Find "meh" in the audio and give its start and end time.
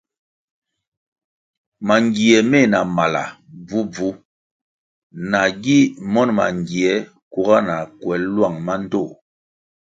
2.49-2.65